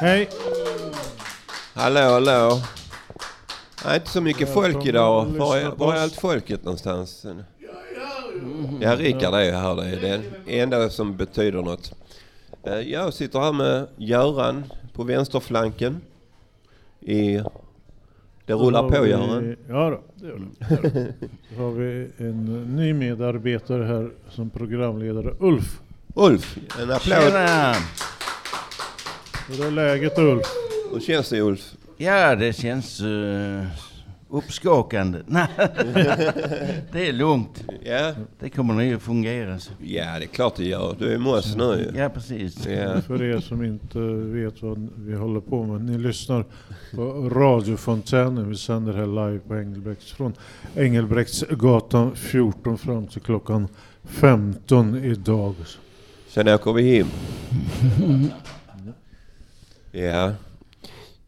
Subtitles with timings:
[0.00, 0.28] Hej!
[1.74, 2.62] hallå, hallå.
[3.82, 5.24] Det är inte så mycket folk idag.
[5.26, 7.26] Var är, var är allt folket någonstans?
[8.80, 9.74] Ja, Rickard är ju här.
[9.76, 11.92] Det är det enda som betyder något.
[12.62, 16.00] Eh, Jag sitter här med Göran på vänsterflanken.
[17.00, 17.40] I...
[18.46, 19.56] Det rullar på Göran.
[19.68, 20.74] Ja då, det gör det.
[20.74, 21.12] Gör det.
[21.56, 25.80] Då har vi en ny medarbetare här som programledare, Ulf.
[26.14, 27.00] Ulf, en applåd.
[27.22, 27.74] Tjena!
[29.50, 30.46] Hur är läget Ulf?
[30.92, 31.74] Hur känns det Ulf?
[31.96, 33.64] Ja, det känns uh,
[34.28, 35.18] uppskakande.
[36.92, 37.64] Det är lugnt.
[37.84, 39.58] Ja, Det kommer nog att fungera.
[39.58, 39.72] Så.
[39.80, 40.96] ja det är klart det gör.
[40.98, 42.00] Du är med oss nu ju.
[42.00, 42.66] Ja, precis.
[42.66, 43.00] Ja.
[43.00, 45.80] För er som inte vet vad vi håller på med.
[45.80, 46.44] Ni lyssnar
[46.94, 48.48] på radiofontänen.
[48.48, 50.34] Vi sänder här live på Engelbrekts från
[50.76, 53.68] Engelbrektsgatan 14 fram till klockan
[54.04, 55.54] 15 idag.
[56.28, 57.06] Sen åker vi hem.
[59.90, 60.32] Ja.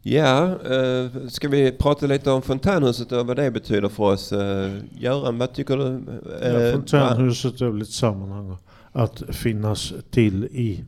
[0.05, 4.31] Ja, eh, ska vi prata lite om fontänhuset och vad det betyder för oss?
[4.31, 6.03] Eh, Göran, vad tycker du?
[6.41, 8.57] Eh, Ja, fontänhuset är väl ett sammanhang
[8.91, 10.83] att finnas till i.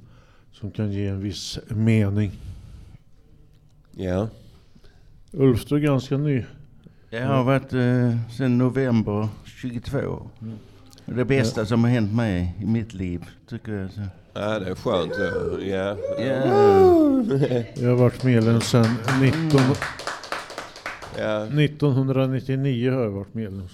[0.51, 2.31] Som kan ge en viss mening.
[3.91, 4.27] Ja.
[5.31, 6.43] Ulf, du är ganska ny.
[7.09, 9.97] Jag har varit uh, sedan november 22.
[10.41, 10.55] Mm.
[11.05, 13.89] Det bästa som har hänt mig i mitt liv, tycker jag.
[14.35, 15.13] Ja, det är skönt.
[15.65, 15.97] Ja.
[16.25, 18.85] Ja, Jag har varit medlem sedan
[19.21, 19.59] 19,
[21.17, 21.43] Ja.
[21.45, 23.67] 1999 har jag varit medlem.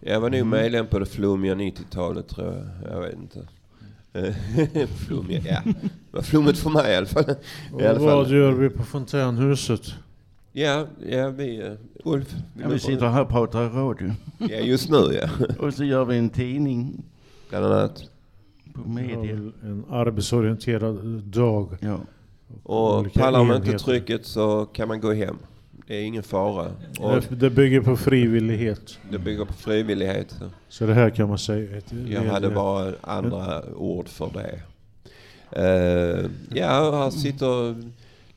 [0.00, 2.92] Jag var nog medlem på det flummiga 90-talet tror jag.
[2.92, 3.48] Jag vet inte.
[5.06, 5.60] Flummiga, ja.
[6.10, 7.24] Det var flummigt för mig i alla fall.
[7.72, 8.34] Och I alla vad fall.
[8.36, 9.82] gör vi på fontänhuset?
[10.52, 11.58] Ja, ja vi...
[11.66, 11.72] eh,
[12.04, 12.34] Ulf?
[12.62, 14.12] ja, vi sitter här och pratar i radio.
[14.38, 15.28] Ja, just nu ja.
[15.58, 17.02] Och så gör vi en tidning
[17.50, 18.02] Bland annat.
[18.82, 19.32] På media.
[19.62, 21.68] en arbetsorienterad dag.
[21.80, 22.00] Ja.
[22.62, 25.36] Och Olika pallar man inte trycket så kan man gå hem.
[25.86, 26.66] Det är ingen fara.
[27.00, 28.98] Och Det- bygger på frivillighet.
[29.10, 30.34] det bygger på frivillighet.
[30.68, 31.76] Så det här kan man säga.
[31.78, 34.60] Ett, Jag hade bara andra ord för det.
[35.52, 37.74] Eh, ja, här sitter...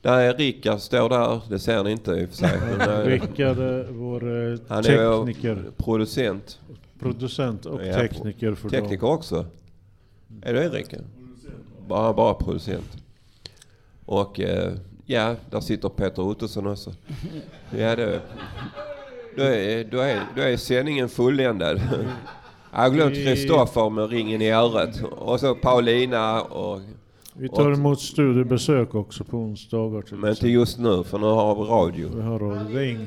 [0.02, 1.40] Där är Rickard, står där.
[1.48, 2.58] Det ser ni inte i och för sig.
[2.80, 6.58] eh, Rickard är vår eh, Han är tekniker, producent.
[6.98, 9.46] producent och Ja, tekniker för Tekniker också.
[10.42, 11.04] Är du det Rickard?
[11.88, 12.96] Bara, bara producent.
[14.06, 14.72] Och eh,
[15.06, 16.92] ja, där sitter Peter Ottosson också.
[17.78, 18.20] Ja, det,
[19.36, 21.80] då, är, då, är, då är sändningen fulländad.
[22.72, 25.02] Jag har glömt Kristoffer med ringen i örat.
[25.02, 26.80] Och så Paulina och...
[27.34, 30.02] Vi tar emot studiebesök också på onsdagar.
[30.02, 32.08] till Men inte just nu för nu har vi radio.
[32.16, 32.74] Vi har radio.
[32.74, 33.06] Det är ing...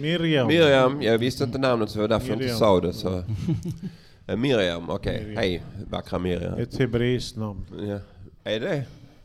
[0.00, 0.46] Miriam.
[0.46, 2.58] Miriam, jag visste inte namnet så det var därför jag inte Miriam.
[2.58, 2.92] sa det.
[2.92, 3.08] Så.
[4.26, 5.20] Eh, Miriam, okej.
[5.20, 5.36] Miriam.
[5.36, 6.58] Hej, vackra Miriam.
[6.58, 7.64] Ett hebreiskt namn.
[7.80, 7.98] Ja.
[8.44, 8.84] Är det?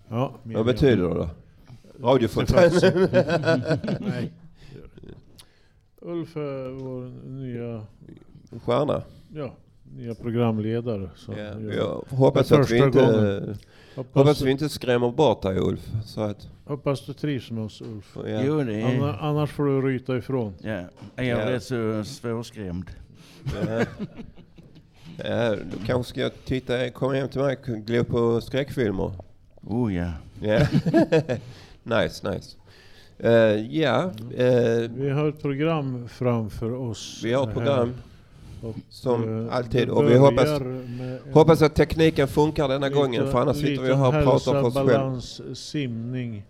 [0.09, 1.13] Ja, Vad betyder det då?
[1.13, 2.55] Det är Radiofontän?
[2.71, 2.83] faktiskt-
[3.99, 4.33] Nej.
[6.01, 7.85] Ulf är vår nya,
[8.65, 9.01] Stjärna?
[9.33, 9.55] ja,
[9.95, 11.09] nya programledare.
[11.15, 12.99] Så Ja, jag hoppas att vi inte...
[12.99, 13.57] gången.
[13.95, 15.89] Hoppas hoppas, vi inte skrämmer bort dig Ulf.
[16.05, 18.17] Så att, hoppas du trivs med oss Ulf.
[18.25, 18.41] ja.
[18.45, 18.85] Jo, det är...
[18.97, 20.53] Anna, annars får du ryta ifrån.
[20.61, 20.81] Ja,
[21.15, 21.51] jag är Ja.
[21.51, 22.85] rätt så svårskrämd.
[25.27, 25.55] Ja.
[25.55, 29.11] Du kanske ska titta, komma hem till mig och glo på skräckfilmer.
[29.63, 30.11] Oh ja.
[30.41, 30.59] Ja.
[31.83, 32.57] nice, nice.
[33.19, 33.31] Eh,
[33.81, 37.21] ja, eh, Vi har ett program framför oss.
[37.23, 37.93] vi har ett program
[38.63, 40.61] Och, som eh, alltid och vi hoppas,
[41.33, 44.73] hoppas att tekniken funkar denna gången för annars sitter vi här och pratar för oss
[44.75, 44.93] själva.
[44.93, 46.43] balans, simning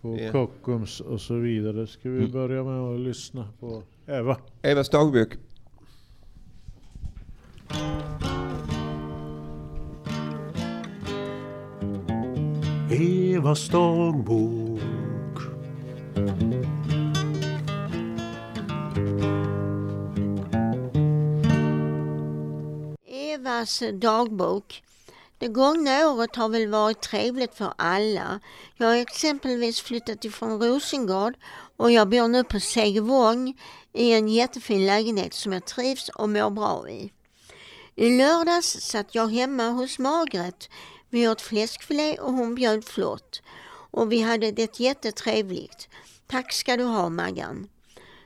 [0.00, 0.32] på Ja.
[0.32, 1.86] Kockums och så vidare.
[1.86, 2.30] Ska vi Mm.
[2.32, 4.36] börja med att lyssna på Eva?
[4.62, 5.28] Evas dagbok.
[13.42, 14.80] Evas dagbok.
[23.06, 24.82] Evas dagbok.
[25.38, 28.40] Det gångna året har väl varit trevligt för alla.
[28.76, 31.34] Jag har exempelvis flyttat ifrån Rosengård
[31.76, 33.54] och jag bor nu på Segevång
[33.92, 37.12] i en jättefin lägenhet som jag trivs och mår bra i.
[37.96, 40.68] I lördags satt jag hemma hos Margret.
[41.10, 43.42] Vi åt fläskfilé och hon bjöd flott.
[43.90, 45.88] Och vi hade det jättetrevligt.
[46.26, 47.68] Tack ska du ha Maggan.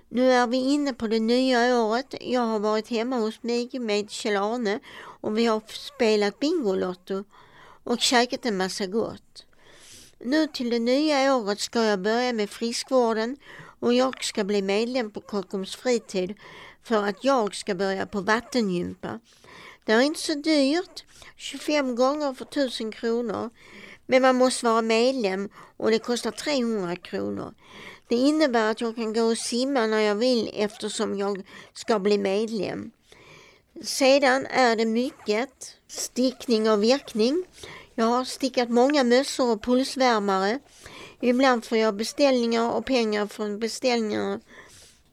[0.09, 2.15] Nu är vi inne på det nya året.
[2.21, 7.25] Jag har varit hemma hos mig med Kjell-Arne och vi har spelat Bingolotto
[7.85, 9.47] och käkat en massa gott.
[10.19, 13.37] Nu till det nya året ska jag börja med friskvården
[13.81, 16.35] och jag ska bli medlem på Kockums fritid
[16.83, 19.21] för att jag ska börja på vattengympa.
[19.87, 21.05] Det är inte så dyrt,
[21.37, 23.51] 25 gånger för 1000 kronor.
[24.07, 27.55] Men man måste vara medlem och det kostar 300 kronor.
[28.09, 31.43] Det innebär att jag kan gå och simma när jag vill eftersom jag
[31.73, 32.91] ska bli medlem.
[33.83, 37.45] Sedan är det mycket stickning och virkning.
[37.95, 40.59] Jag har stickat många mössor och pulsvärmare.
[41.21, 44.41] Ibland får jag beställningar och pengar från beställningarna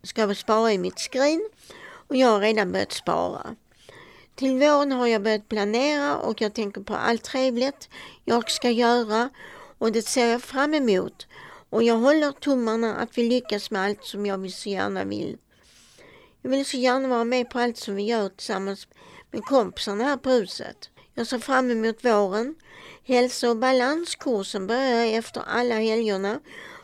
[0.04, 1.50] ska jag spara i mitt skrin
[2.08, 3.56] och jag har redan börjat spara.
[4.36, 7.90] Till våren har jag börjat planera och jag tänker på allt trevligt
[8.26, 9.30] jag ska göra
[9.78, 11.28] och det ser jag fram emot.
[11.70, 15.38] Och jag håller tummarna att vi lyckas med allt som jag så gärna vill.
[16.42, 18.88] Jag vill så gärna vara med på allt som vi gör tillsammans
[19.32, 20.90] med kompisarna här på huset.
[21.14, 22.56] Jag ser fram emot våren.
[23.04, 26.40] Hälsa och balanskursen börjar efter alla helgerna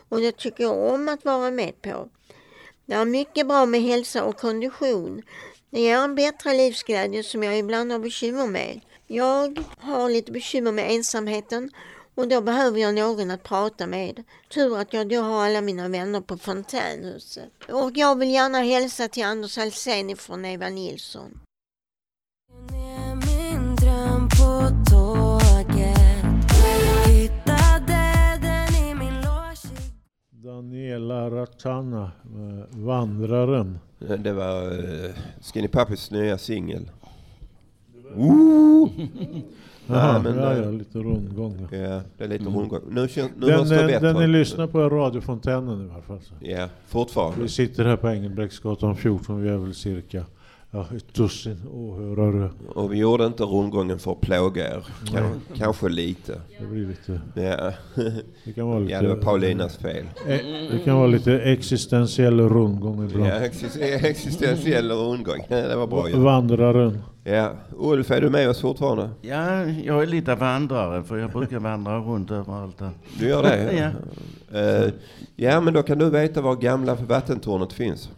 [0.08, 2.08] och det tycker jag om att vara med på.
[2.86, 5.22] Det är mycket bra med hälsa och kondition.
[5.70, 8.80] Det ger en bättre livsglädje som jag ibland har bekymmer med.
[9.06, 11.70] Jag har lite bekymmer med ensamheten
[12.14, 14.24] och då behöver jag någon att prata med.
[14.48, 17.50] Tur att jag då har alla mina vänner på fontänhuset.
[17.68, 21.40] Och jag vill gärna hälsa till Anders Alsén från Eva Nilsson.
[30.30, 32.12] Daniela Ratana,
[32.70, 33.78] Vandraren.
[34.18, 35.10] Det var uh,
[35.40, 36.90] Skinny Puppys nya singel.
[39.86, 41.68] Jaha, men, ja, eh, ja, lite rundgång.
[41.70, 41.76] Ja.
[41.78, 42.80] Ja, det är lite rundgång.
[42.90, 44.12] Nu, nu Den, hörs det eh, bättre.
[44.12, 46.20] den ni lyssnar på är radiofontänen i alla fall.
[46.20, 46.34] Så.
[46.40, 47.42] Ja, fortfarande.
[47.42, 50.24] Vi sitter här på Engelbrektsgatan 14, vi är väl cirka
[50.70, 52.50] ja, ett dussin åhörare.
[52.74, 54.86] Och vi gjorde inte rundgången för att plåga er.
[55.12, 56.40] Kan, kanske lite.
[56.60, 57.20] Det blir lite...
[57.34, 57.72] Ja.
[58.44, 58.92] Det kan vara lite...
[58.92, 60.04] ja, det var Paulinas fel.
[60.26, 60.36] Eh,
[60.72, 63.26] Det kan vara lite existentiell rundgång ibland.
[63.26, 65.46] Ja, exis- existentiell rundgång.
[65.48, 66.06] Ja, det var bra.
[66.14, 66.98] Vandraren.
[67.24, 67.52] Ja.
[67.78, 69.10] Ulf, är du med oss fortfarande?
[69.22, 72.90] Ja, jag är lite vandrare för jag brukar vandra runt överallt där.
[73.18, 73.72] Du gör det?
[74.52, 74.58] Ja.
[74.58, 74.92] Eh,
[75.36, 78.10] ja, men då kan du veta var gamla vattentornet finns.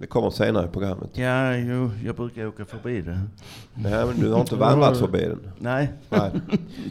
[0.00, 1.10] Det kommer senare i programmet.
[1.12, 3.20] Ja, jo, jag brukar åka förbi det.
[3.74, 5.40] Nej, men du har inte vandrat förbi den.
[5.58, 5.92] Nej.
[6.08, 6.30] Nej.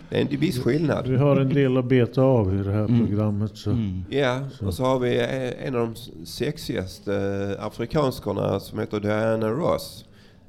[0.09, 1.07] Det är en viss skillnad.
[1.07, 3.57] Vi har en del att beta av i det här programmet.
[3.57, 3.69] Så.
[3.69, 4.03] Mm.
[4.09, 5.19] Ja, och så har vi
[5.65, 10.06] en av de sexigaste afrikanskorna som heter Diana Ross.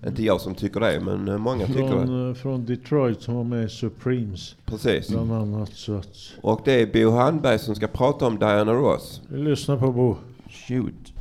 [0.06, 1.88] Inte jag som tycker det, men många tycker det.
[1.88, 5.08] Från, eh, från Detroit som var med i Supremes Precis.
[5.08, 5.70] bland annat.
[5.72, 9.22] Så att, Och det är Bo Handberg som ska prata om Diana Ross.
[9.28, 10.16] vi lyssnar på Bo.
[10.68, 11.12] Shoot.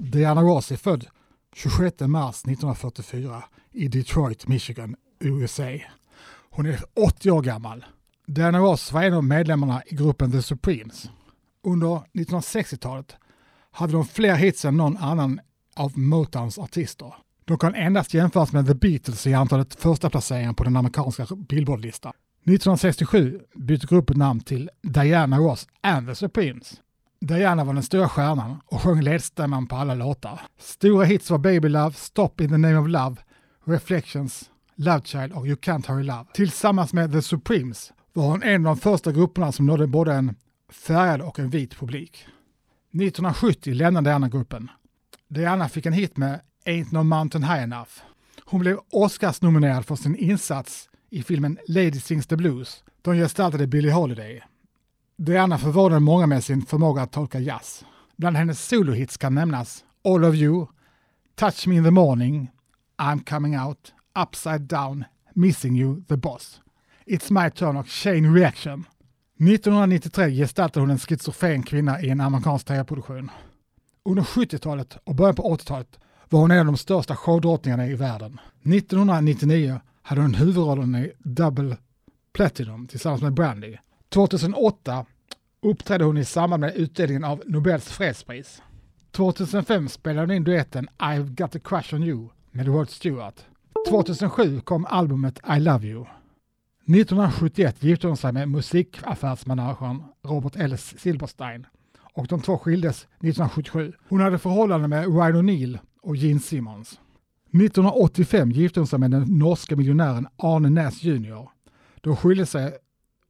[0.00, 1.06] Diana Ross är född
[1.54, 5.78] 26 mars 1944 i Detroit, Michigan, USA.
[6.50, 7.84] Hon är 80 år gammal.
[8.26, 11.10] Diana Ross var en av medlemmarna i gruppen The Supremes.
[11.64, 13.16] Under 1960-talet
[13.70, 15.40] hade de fler hits än någon annan
[15.76, 17.14] av Motowns artister.
[17.44, 22.12] De kan endast jämföras med The Beatles i antalet första placeringar på den amerikanska Billboardlistan.
[22.42, 26.80] 1967 bytte gruppen namn till Diana Ross and the Supremes.
[27.20, 30.40] Diana var den stora stjärnan och sjöng ledstämman på alla låtar.
[30.58, 33.16] Stora hits var Baby Love, Stop in the name of love,
[33.64, 36.24] Reflections, Love Child och You Can't Hurry Love.
[36.34, 40.34] Tillsammans med The Supremes var hon en av de första grupperna som nådde både en
[40.68, 42.26] färgad och en vit publik.
[42.92, 44.70] 1970 lämnade Diana gruppen.
[45.28, 47.90] Diana fick en hit med Ain't No Mountain High Enough.
[48.44, 52.84] Hon blev Oscars-nominerad för sin insats i filmen Lady Sings the Blues.
[53.02, 54.42] De gestaltade Billie Holiday.
[55.22, 57.84] Diana förvånade många med sin förmåga att tolka jazz.
[58.16, 60.66] Bland hennes solohits kan nämnas All of you,
[61.34, 62.50] Touch me in the morning,
[62.98, 66.60] I'm coming out, Upside down, Missing you, The boss.
[67.06, 68.84] It's my turn och Chain reaction.
[69.38, 73.30] 1993 gestaltade hon en schizofren kvinna i en amerikansk tv-produktion.
[74.04, 75.98] Under 70-talet och början på 80-talet
[76.28, 78.40] var hon en av de största showdrottningarna i världen.
[78.62, 81.76] 1999 hade hon huvudrollen i Double
[82.32, 83.76] Platinum tillsammans med Brandy.
[84.10, 85.06] 2008
[85.62, 88.62] uppträdde hon i samband med utdelningen av Nobels fredspris.
[89.10, 93.44] 2005 spelade hon in duetten I've got a crush on you med Rod Stewart.
[93.88, 96.06] 2007 kom albumet I love you.
[96.86, 100.78] 1971 gifte hon sig med musikaffärsmanagern Robert L.
[100.78, 101.66] Silberstein
[102.14, 103.92] och de två skildes 1977.
[104.08, 107.00] Hon hade förhållande med Ryan O'Neill och Gene Simmons.
[107.52, 111.48] 1985 gifte hon sig med den norska miljonären Arne Näs Jr.
[112.00, 112.72] De skilde sig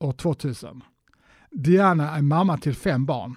[0.01, 0.83] år 2000.
[1.51, 3.37] Diana är mamma till fem barn.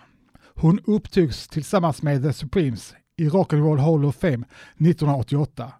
[0.55, 4.45] Hon upptogs tillsammans med The Supremes i Rock'n'Roll Hall of Fame
[4.77, 5.71] 1988.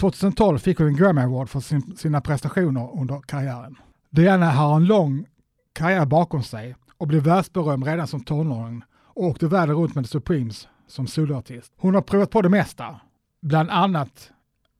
[0.00, 3.76] 2012 fick hon en Grammy Award för sin, sina prestationer under karriären.
[4.10, 5.26] Diana har en lång
[5.72, 10.08] karriär bakom sig och blev världsberömd redan som tonåring och åkte världen runt med The
[10.08, 11.72] Supremes som soloartist.
[11.76, 13.00] Hon har provat på det mesta,
[13.42, 14.30] bland annat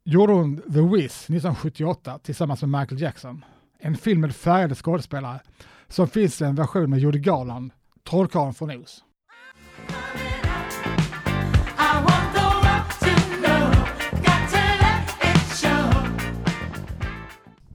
[0.05, 3.45] gjorde hon The Wiz 1978 tillsammans med Michael Jackson.
[3.79, 5.41] En film med färgade skådespelare
[5.89, 7.71] som finns i en version med Judy Garland,
[8.11, 9.03] Trollkarlen från Oz.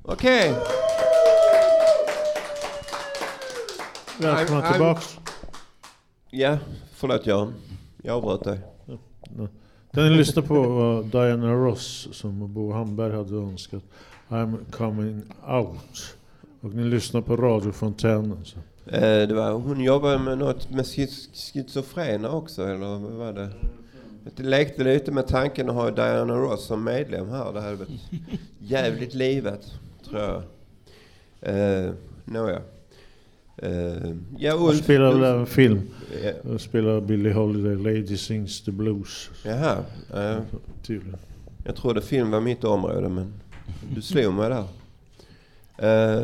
[0.03, 0.53] Okej.
[4.19, 5.17] Välkomna I'm- I'm- tillbaks.
[6.29, 6.57] Ja,
[6.93, 7.53] förlåt Göran.
[8.03, 8.59] Jag avbröt dig.
[9.91, 13.83] Den ni lyssnar på var Diana Ross som Bo Hamberg hade önskat.
[14.31, 16.15] I'm coming out.
[16.61, 18.37] Och ni lyssnar på radiofontänen.
[18.45, 18.57] Så.
[18.95, 20.85] Eh, det var, hon jobbade med något med
[21.33, 23.49] schizofrena också, eller vad var det?
[24.35, 27.53] Jag lekte lite med tanken att ha Diana Ross som medlem här.
[27.53, 27.89] Det hade varit
[28.59, 29.71] jävligt livet,
[30.09, 30.43] tror jag.
[31.41, 31.91] Eh,
[32.25, 32.61] Nåja.
[33.57, 34.83] Eh, ja, Hon Ulf.
[34.83, 35.81] spelar väl även film.
[36.23, 39.29] Ja, Hon spelar Billie Holiday, Lady Sings the Blues.
[39.45, 39.77] Jaha.
[40.13, 40.37] Eh,
[40.83, 41.19] Tydligen.
[41.65, 43.33] jag trodde film var mitt område, men
[43.95, 44.65] du slog mig där.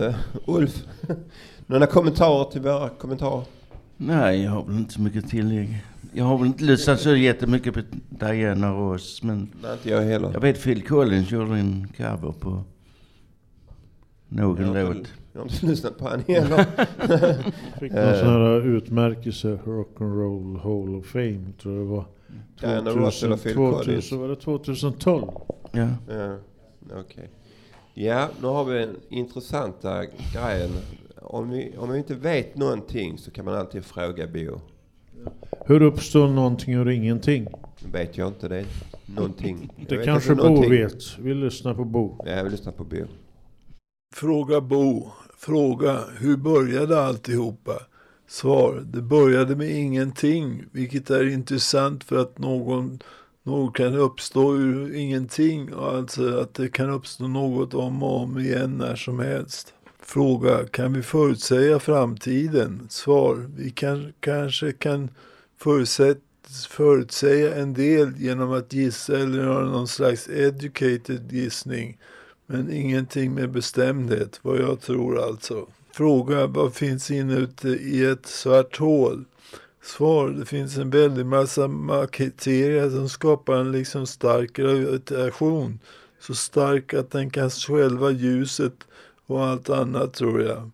[0.07, 0.15] Eh,
[0.45, 0.83] Ulf,
[1.65, 3.43] några kommentarer till våra kommentarer?
[3.97, 5.83] Nej, jag har väl inte så mycket tillägg.
[6.13, 7.79] Jag har väl inte lyssnat så jättemycket på
[8.09, 10.29] Diana Ross, men Nej, inte jag heller.
[10.33, 12.63] jag vet Phil Collins gjorde en cover på
[14.29, 14.95] någon Jag låt.
[14.97, 16.65] inte- Jag har inte lyssnat på han heller.
[17.79, 22.05] Fick någon sån här utmärkelse, Rock'n'Roll Hall of Fame tror jag det var.
[22.61, 24.11] Diana Ross eller Phil 2000, Collins?
[24.11, 25.25] var det 2012?
[25.71, 25.87] Ja.
[26.09, 26.37] Ja,
[26.95, 27.29] okej.
[27.93, 30.69] Ja, nu har vi den intressanta grejen.
[31.21, 34.61] Om vi, om vi inte vet någonting så kan man alltid fråga Bo.
[35.65, 37.47] Hur uppstår någonting ur ingenting?
[37.79, 38.65] Nu vet jag inte det.
[39.05, 39.85] Någonting.
[39.89, 40.71] Det kanske Bo någonting.
[40.71, 41.19] vet.
[41.19, 42.15] Vi lyssnar på Bo.
[42.25, 43.05] Ja, jag vill lyssna på Bo.
[44.15, 45.11] Fråga Bo.
[45.37, 47.73] Fråga, hur började alltihopa?
[48.27, 52.99] Svar, det började med ingenting, vilket är intressant för att någon,
[53.47, 58.77] något kan uppstå ur ingenting, alltså att det kan uppstå något om och om igen
[58.77, 59.73] när som helst.
[59.99, 62.87] Fråga, kan vi förutsäga framtiden?
[62.89, 65.09] Svar, vi kan, kanske kan
[66.69, 71.97] förutsäga en del genom att gissa eller göra någon slags educated gissning
[72.45, 75.67] men ingenting med bestämdhet, vad jag tror alltså.
[75.91, 79.25] Fråga, vad finns inuti i ett svart hål?
[79.87, 81.69] Svar, det finns en väldig massa
[82.11, 85.79] kriterier som skapar en liksom stark gravitation.
[86.19, 88.73] Så stark att den kan skälva ljuset
[89.25, 90.71] och allt annat tror jag.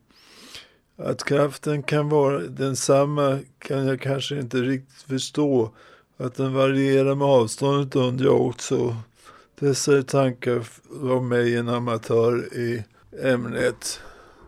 [0.98, 5.72] Att kraften kan vara densamma kan jag kanske inte riktigt förstå.
[6.18, 8.96] Att den varierar med avståndet undrar jag också.
[9.60, 10.68] Dessa är tankar
[11.04, 12.84] av mig, en amatör i
[13.22, 14.00] ämnet.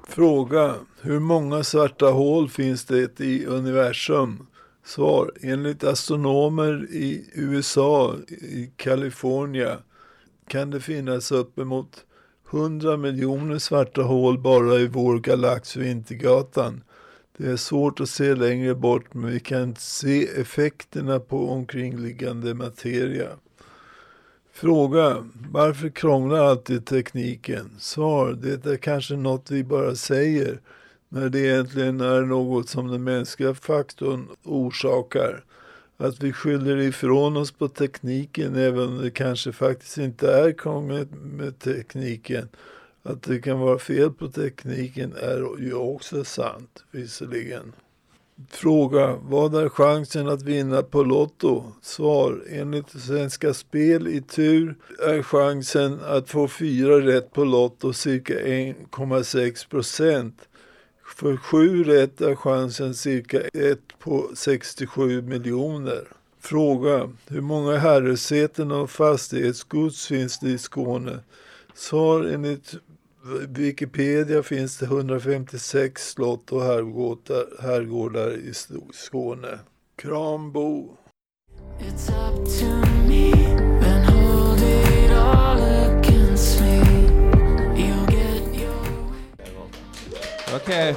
[0.07, 0.75] Fråga.
[1.01, 4.47] Hur många svarta hål finns det i universum?
[4.85, 5.31] Svar.
[5.41, 9.77] Enligt astronomer i USA, i Kalifornien,
[10.47, 12.05] kan det finnas uppemot
[12.51, 16.83] 100 miljoner svarta hål bara i vår galax Vintergatan.
[17.37, 23.29] Det är svårt att se längre bort men vi kan se effekterna på omkringliggande materia.
[24.53, 25.25] Fråga.
[25.51, 27.69] Varför krånglar alltid tekniken?
[27.79, 28.33] Svar.
[28.33, 30.59] Det är kanske något vi bara säger
[31.15, 35.43] när det egentligen är något som den mänskliga faktorn orsakar.
[35.97, 41.09] Att vi skyller ifrån oss på tekniken även om det kanske faktiskt inte är krångligt
[41.11, 42.49] med tekniken.
[43.03, 47.73] Att det kan vara fel på tekniken är ju också sant, visserligen.
[48.49, 49.15] Fråga.
[49.21, 51.63] Vad är chansen att vinna på Lotto?
[51.81, 52.43] Svar.
[52.49, 54.75] Enligt Svenska Spel i tur
[55.07, 60.47] är chansen att få fyra rätt på Lotto cirka 1,6 procent.
[61.05, 66.07] För sju rätt är chansen cirka 1 på 67 miljoner.
[66.39, 67.09] Fråga.
[67.27, 71.19] Hur många herresäten och fastighetsgods finns det i Skåne?
[71.73, 72.23] Svar.
[72.23, 72.73] Enligt
[73.47, 78.53] Wikipedia finns det 156 slott och herrgårdar, herrgårdar i
[78.93, 79.59] Skåne.
[79.95, 80.51] Kram
[90.65, 90.95] Okej.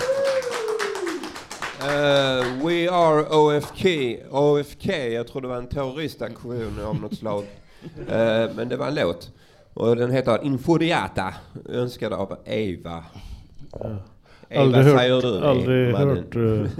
[1.80, 3.84] Eh, we are OFK.
[4.30, 7.44] OFK, jag tror det var en terroristaktion av något slag.
[8.08, 9.30] Eh, men det var en låt.
[9.74, 11.34] Och den heter Infuriata,
[11.68, 13.04] önskad av Eva.
[14.48, 16.16] Eva Aldrig säger hört, du, aldrig mannen.
[16.16, 16.70] hört, eh,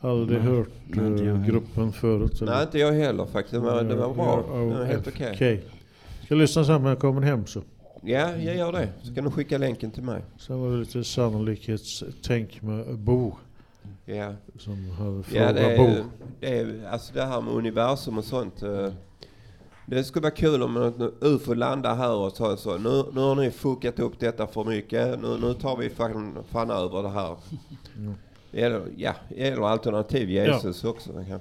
[0.10, 1.44] aldrig hört jag heller.
[1.46, 2.42] gruppen förut.
[2.42, 2.52] eller?
[2.52, 3.52] Nej, inte jag heller faktiskt.
[3.52, 4.44] Det var, det var bra.
[4.52, 5.64] Det var helt okej.
[6.24, 7.62] Ska lyssna sen när jag kommer hem så.
[8.02, 8.88] Ja, jag gör det.
[9.02, 10.22] Så kan du skicka länken till mig.
[10.38, 13.32] Sen var det lite sannolikhetstänk med Bo
[14.04, 15.84] Ja, som hade ja det, Bo.
[15.84, 16.04] är,
[16.40, 18.62] det är alltså det här med universum och sånt.
[18.62, 18.88] eh,
[19.86, 22.78] Det skulle vara kul om en UFO landar här och sa så.
[22.78, 25.20] Nu, nu har ni fuckat upp detta för mycket.
[25.22, 27.36] Nu, nu tar vi fan, fan över det här.
[28.52, 31.40] Eller, ja, eller alternativ Jesus också kanske.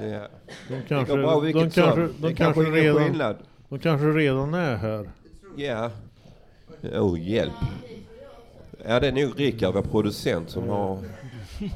[0.00, 0.26] Ja.
[0.68, 2.14] De Det kanske, går bra de vilket kanske, som.
[2.20, 3.36] de Det kanske, ingen redan, skillnad.
[3.68, 5.08] de kanske redan är här.
[5.56, 5.90] Ja.
[6.82, 7.52] Oh, hjälp.
[8.86, 10.98] Ja, det är nog Rickard, vår producent, som har...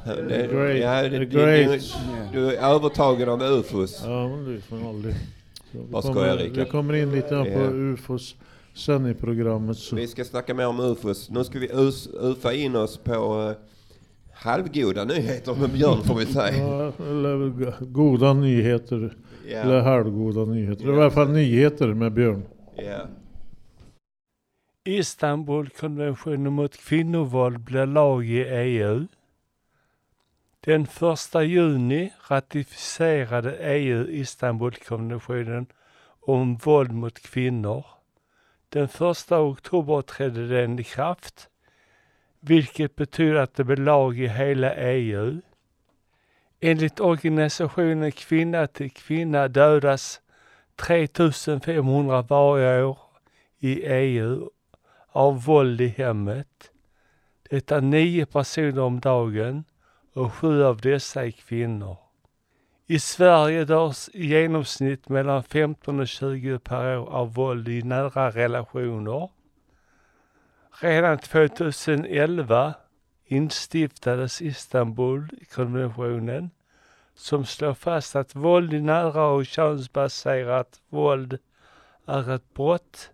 [0.05, 0.77] Det, Great.
[0.79, 1.25] ja, det, det,
[2.33, 4.01] du, är övertagen av UFOs.
[4.05, 5.15] Ja, men det man aldrig.
[5.91, 6.65] Vad skojar, kommer- Rickard?
[6.65, 7.69] Vi kommer in lite här på Ja.
[7.71, 8.35] UFOs
[8.75, 9.77] sen i programmet.
[9.77, 9.95] Så.
[9.95, 11.29] Vi ska snacka mer om UFOs.
[11.29, 13.51] Nu ska vi us, ufa in oss på uh,
[14.33, 16.57] halvgoda nyheter med Björn, får vi säga.
[16.67, 19.15] Ja, eller goda nyheter.
[19.49, 19.81] Eller Ja.
[19.81, 20.85] halvgoda nyheter.
[20.85, 22.43] I alla fall nyheter med Björn.
[22.75, 22.99] Ja.
[24.85, 29.07] Istanbulkonventionen mot kvinnovåld blir lag i EU.
[30.65, 35.67] Den 1 juni ratificerade EU Istanbulkonventionen
[36.27, 37.85] om våld mot kvinnor.
[38.69, 41.49] Den 1 oktober trädde den i kraft,
[42.39, 45.41] vilket betyder att det blir lag i hela EU.
[46.59, 50.21] Enligt organisationen Kvinna till kvinna dödas
[50.75, 52.97] 3500 varje år
[53.59, 54.49] i EU
[55.13, 56.71] av våld i hemmet.
[57.49, 59.63] Det är nio personer om dagen
[60.13, 61.97] och sju av dessa är kvinnor.
[62.87, 68.29] I Sverige dörs i genomsnitt mellan 15 och 20 per år av våld i nära
[68.29, 69.29] relationer.
[70.81, 72.73] Redan 2011
[73.25, 76.49] instiftades Istanbulkonventionen
[77.15, 81.37] som slår fast att våld i nära och könsbaserat våld
[82.05, 83.09] är ett brott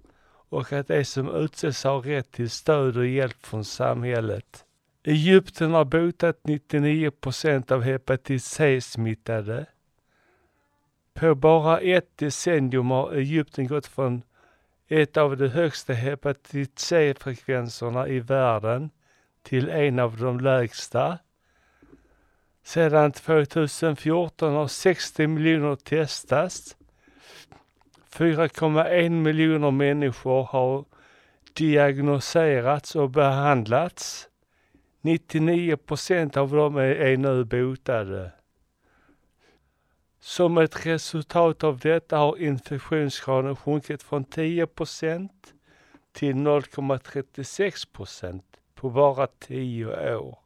[0.50, 4.66] och att de som utses har rätt till stöd och hjälp från samhället.
[5.04, 9.66] Egypten har botat 99 procent av hepatit C-smittade.
[11.14, 14.22] På bara ett decennium har Egypten gått från
[14.88, 18.90] ett av de högsta hepatit C-frekvenserna i världen
[19.44, 21.18] till en av de lägsta.
[22.64, 26.76] Sedan 2014 har 60 miljoner testats
[28.14, 30.86] 4,1 miljoner människor har
[31.54, 34.30] diagnoserats och behandlats.
[35.02, 38.32] 99 procent av dem är, är nu botade.
[40.20, 45.54] Som ett resultat av detta har infektionsgraden sjunkit från 10 procent
[46.12, 48.46] till 0,36 procent
[48.76, 50.40] på bara 10 år.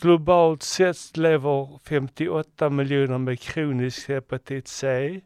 [0.00, 5.20] Globalt sett lever 58 miljoner med kronisk hepatit C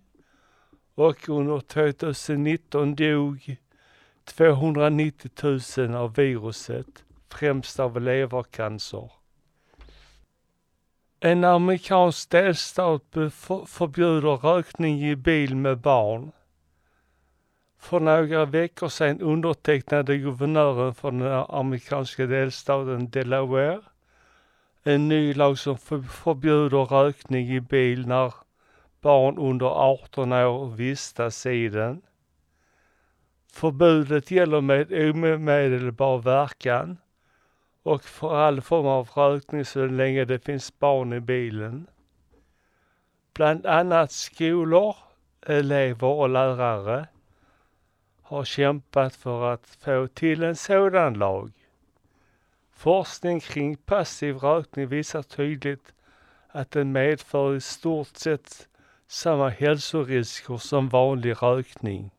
[0.97, 3.57] och under 2019 dog
[4.25, 5.31] 290
[5.79, 9.11] 000 av viruset, främst av levercancer.
[11.21, 13.03] En amerikansk delstat
[13.67, 16.33] förbjuder rökning i bil med barn.
[17.79, 23.81] För några veckor sedan undertecknade guvernören för den amerikanska delstaten Delaware
[24.89, 28.35] en ny lag som förbjuder rökning i bil när
[29.07, 32.03] barn under 18 år vistas i den.
[33.53, 36.99] Förbudet gäller med omedelbar verkan
[37.83, 41.87] och för all form av rökning så länge det finns barn i bilen.
[43.35, 44.97] Bland annat skolor,
[45.47, 47.07] elever och lärare
[48.23, 51.53] har kämpat för att få till en sådan lag.
[52.73, 55.93] Forskning kring passiv rökning visar tydligt
[56.49, 58.69] att den medför i stort sett
[59.09, 62.11] samma hälsorisker som vanlig rökning.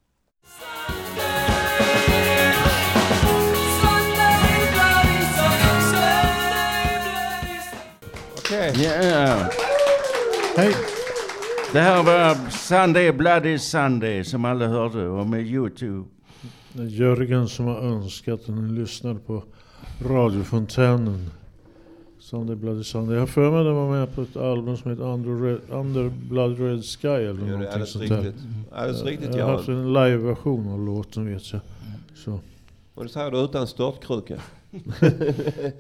[8.38, 8.74] Okej.
[8.84, 9.50] Ja.
[10.58, 10.74] Hej!
[11.74, 16.08] Det här var Sunday Bloody Sunday som alla hörde och med Youtube.
[16.74, 19.44] Jörgen som har önskat att ni lyssnar på
[20.06, 21.32] radiofontänen.
[22.30, 23.14] Sunday Bloody Sunday.
[23.16, 25.60] Jag har för mig att den var med på ett album som heter Under, Red,
[25.70, 28.22] Under Blood Red Sky eller Ja, det någonting alldeles sånt där.
[28.22, 28.44] riktigt.
[28.72, 31.62] Alldeles riktigt, Jag har haft en live-version av låten vet jag.
[32.16, 32.40] Så,
[32.94, 34.36] Och det säger du utan störtkruka.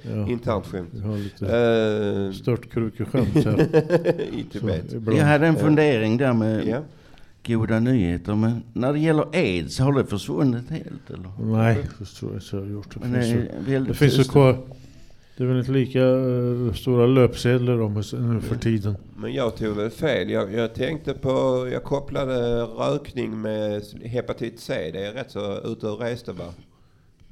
[0.02, 0.28] ja.
[0.28, 0.90] Internt skämt.
[0.94, 3.62] Jag har lite Uh, störtkrukeskämt här.
[4.34, 4.86] I Tibet.
[5.08, 6.80] Jag hade en fundering där med Ja.
[7.48, 8.36] goda nyheter.
[8.36, 11.30] Men när det gäller aids, har det försvunnit helt eller?
[11.58, 12.94] Nej, det tror jag inte jag har gjort.
[12.94, 13.36] Det Men finns,
[13.68, 14.58] ju, det finns kvar.
[15.38, 18.98] Det är väl inte lika eh, stora löpsedlar om nu för tiden.
[19.18, 20.30] Men jag tog väl fel.
[20.30, 24.90] Jag, jag tänkte på, jag kopplade rökning med hepatit C.
[24.94, 26.46] Det är rätt så ute och reste va?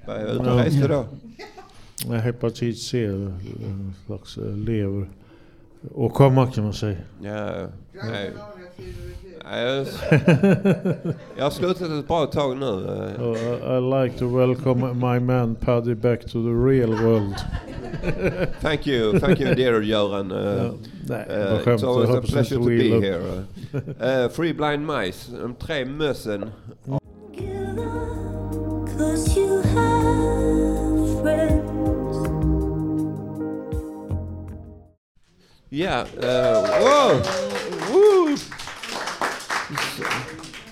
[0.08, 0.66] Var jag ute och Ja.
[0.66, 1.06] reste då?
[2.08, 5.10] Nej, Hepatit C, eh, en slags eh, lever
[5.94, 6.98] åkomma kan man säga.
[7.22, 8.32] Ja, nej.
[9.44, 9.78] Ja, Jag,
[11.38, 12.66] jag har slutat ett bra tag nu.
[12.66, 13.22] eh.
[13.22, 17.36] Uh, I- I like to welcome my man Paddy back to the real world.
[18.62, 20.32] Thank you, thank you dear Göran.
[20.32, 20.74] Uh,
[21.10, 23.44] nej, uh, det it's always a pleasure to be here.
[23.74, 26.50] Uh, Free Blind Mice, de tre mössen.
[28.98, 32.18] Cause you have friends.
[35.70, 37.22] Ja, eh, wow!
[37.92, 38.36] Woo!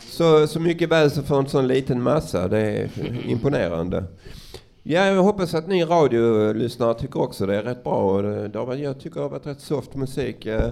[0.09, 2.89] Så, så mycket väsen för en sån liten massa, det är
[3.25, 4.03] imponerande.
[4.83, 8.15] Ja, jag hoppas att ni radiolyssnare tycker också det är rätt bra.
[8.15, 10.45] Och det, det har varit, jag tycker det har varit rätt soft musik.
[10.45, 10.71] Eh,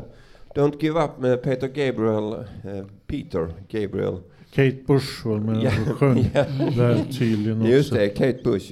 [0.56, 4.18] Don't Give Up med Peter Gabriel, eh, Peter Gabriel.
[4.54, 6.44] Kate Bush var med Ja, och sjöng ja.
[6.78, 7.72] där tydligen också.
[7.72, 8.72] Just det, Kate Bush.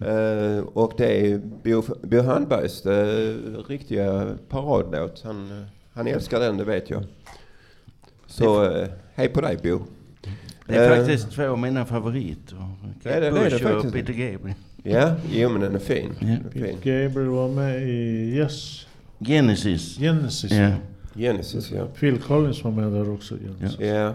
[0.00, 3.36] Eh, och det är Bo, Bo Handbergs eh,
[3.68, 5.20] riktiga paradlåt.
[5.24, 7.04] Han, eh, han älskar den, det vet jag.
[8.30, 9.80] Så eh, hej på dig Bo.
[10.66, 12.56] Det är Eh, faktiskt två av mina favoriter.
[13.02, 13.92] Ja, det det Bush och.
[13.92, 14.54] Peter Gabriel.
[14.82, 16.12] Ja, jo men den är fin.
[16.18, 16.26] Ja.
[16.26, 16.76] Den är Pete fin.
[16.82, 18.86] Gabriel var med i Yes,
[19.18, 19.96] Genesis.
[19.98, 20.52] Genesis.
[20.52, 20.70] Ja.
[21.14, 21.86] Genesis ja.
[22.00, 23.34] Phil Collins var med där också.
[23.58, 23.80] Genesis.
[23.80, 24.14] Ja.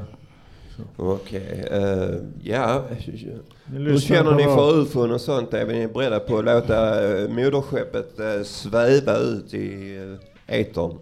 [0.98, 1.66] Okej.
[1.72, 2.84] eh, ja.
[3.66, 5.54] Hur känner ni för ufon och sånt?
[5.54, 6.96] Är ni beredda på att låta
[7.30, 10.98] moderskeppet eh, sväva ut i uh, etern?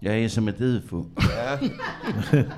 [0.00, 1.04] Jag är som ett ufo.
[1.16, 1.58] Ja.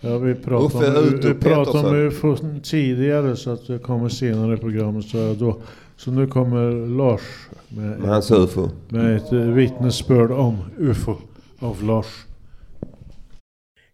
[0.00, 1.94] Ja, vi pratade om, vi pratade om.
[1.94, 5.04] UFO tidigare så att det kommer senare i programmet.
[5.04, 5.62] Så, jag då,
[5.96, 7.20] så nu kommer Lars
[7.68, 8.68] med, Med hans ufo.
[8.88, 11.16] med ett eh, vittnesbörd om UFO
[11.58, 12.06] av Lars.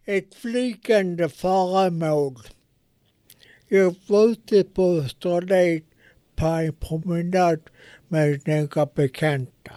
[0.05, 2.35] ett flygande föremål.
[3.67, 5.81] Jag var ute på Österlen
[6.35, 7.59] på en promenad
[8.07, 9.71] med några bekanta.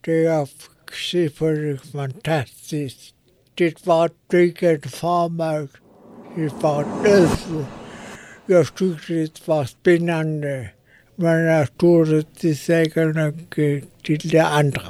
[0.00, 0.48] Det jag
[0.90, 3.14] fick se var det fantastiskt.
[3.54, 5.68] Det var ett flygande föremål.
[6.36, 7.64] Det var ett UFO.
[8.46, 10.70] Jag tyckte det var spännande.
[11.16, 13.54] Men jag trodde inte säga något
[14.02, 14.82] till det andra.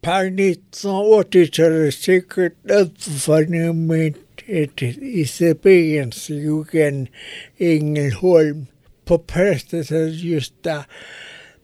[0.00, 7.08] På 1980-talet säkert UFO-fenomenet i Sibirien slog en
[7.58, 8.66] Ängelholm
[9.04, 9.90] på prästet
[10.22, 10.84] just där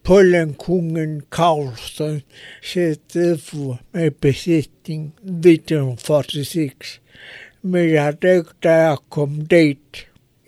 [0.02, 2.22] Pollenkungen Karlsson
[2.62, 7.00] sett UFO med besittning 1946.
[7.60, 8.12] Mina
[8.60, 9.96] jag kom dit.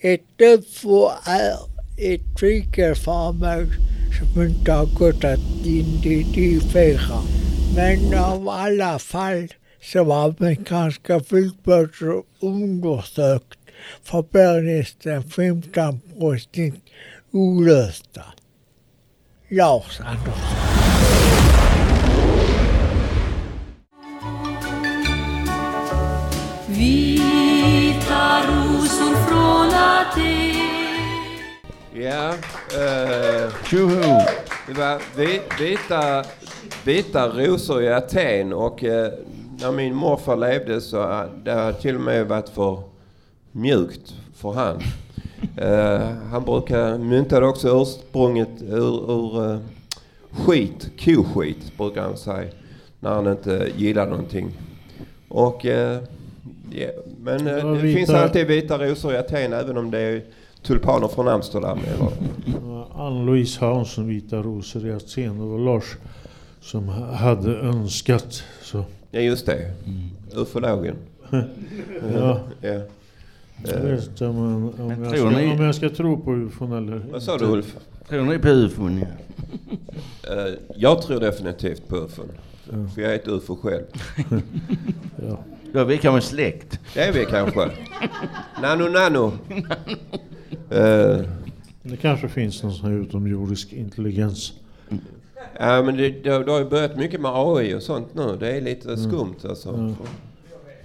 [0.00, 1.56] Ett UFO är
[1.98, 3.66] ett flygelföremål
[4.18, 7.22] som inte har gått att identifiera.
[7.76, 9.48] Men av alla fall
[9.82, 13.58] så var amerikanska flygplatser undersökt
[14.02, 14.22] för
[14.62, 16.84] nästan 15 procent
[17.32, 18.22] olösta.
[19.54, 20.32] Lars Andersson.
[26.66, 30.22] Vita rosor från Aten
[31.94, 32.28] Ja,
[32.78, 34.20] eh, Tjoho!
[34.66, 36.24] det var vi, vita,
[36.84, 39.12] vita rosor i Aten och eh,
[39.60, 42.82] när min morfar levde så eh, det har till och med varit för
[43.52, 44.82] mjukt för han.
[45.56, 49.58] Eh, han brukar mynta också ursprunget ur, ur eh,
[50.30, 52.48] skit, koskit brukar han säga,
[53.00, 54.50] när han inte gillar någonting.
[55.28, 55.98] Och, eh,
[56.70, 56.88] ja,
[57.24, 60.22] men Ja, det vita- finns alltid vita rosor i Aten även om det är
[60.62, 61.78] tulpaner från Amsterdam.
[61.86, 62.08] Eller,
[63.06, 65.38] Ann-Louise Hansson, Vita rosor i Aten.
[65.38, 65.96] Det var Lars
[66.60, 68.42] som ha- hade önskat.
[68.62, 68.84] Så.
[69.10, 69.70] ja, just det.
[70.36, 70.96] Ufologen.
[72.14, 72.80] Ja, Ja.
[73.64, 76.72] Eh, vet om, om, Men jag tror ska, ni- om jag ska tro på ufon
[76.72, 77.76] eller Vad sa du Ulf?
[78.08, 78.98] Tror ni på ufon?
[78.98, 79.06] Ja.
[80.32, 82.28] Eh, jag tror definitivt på ufon.
[82.72, 82.88] Ja.
[82.94, 83.84] För jag är ett ufo själv.
[85.28, 85.38] Ja.
[85.74, 86.80] Ja, vi kan vara släkt.
[86.94, 87.70] Det är vi kanske.
[88.62, 89.32] Nano nano.
[90.70, 91.20] Eh,
[91.82, 94.52] Det kanske finns någon sån här utomjordisk intelligens.
[95.58, 98.36] ja men det, det, det har ju börjat mycket med AI och sånt nu.
[98.40, 99.68] Det är lite skumt alltså.
[99.68, 99.94] Mm.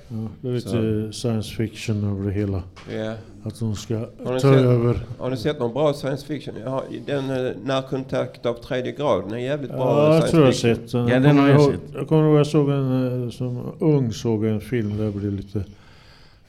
[0.10, 1.12] Ja, det är lite Så.
[1.12, 2.64] science fiction över det hela.
[2.96, 3.14] Ja.
[3.44, 5.00] Att de ska ta sett- över.
[5.20, 6.54] Har ni sett någon bra science fiction?
[6.66, 10.48] Ja, den uh, Närkontakt av tredje graden är jävligt bra Ja, jag science tror jag
[10.48, 10.76] har fiction.
[10.76, 11.08] sett den.
[11.08, 11.82] Ja, den har jag ihåg- sett.
[11.94, 15.14] Jag kommer ihåg jag såg en, eh, som ung såg jag en film där jag
[15.14, 15.64] blev lite